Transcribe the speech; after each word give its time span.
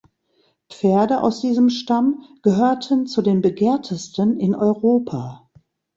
Pferde 0.67 1.21
aus 1.21 1.41
diesem 1.41 1.69
Stamm 1.69 2.23
gehörten 2.41 3.05
zu 3.05 3.21
den 3.21 3.41
begehrtesten 3.41 4.39
in 4.39 4.55
Europa. 4.55 5.47